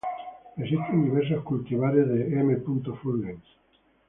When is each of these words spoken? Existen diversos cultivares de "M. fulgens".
Existen 0.57 1.03
diversos 1.03 1.43
cultivares 1.43 2.09
de 2.09 2.33
"M. 2.39 2.57
fulgens". 3.03 3.43